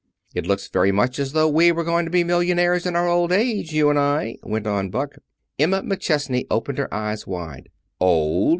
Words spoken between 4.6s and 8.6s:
on Buck. Emma McChesney opened her eyes wide. "Old!"